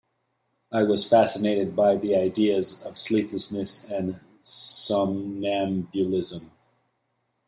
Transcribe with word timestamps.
I 0.73 0.81
was 0.81 1.05
fascinated 1.07 1.75
by 1.75 1.95
the 1.95 2.15
ideas 2.15 2.81
of 2.87 2.97
sleeplessness 2.97 3.87
and 3.87 4.19
somnambulism. 4.41 6.49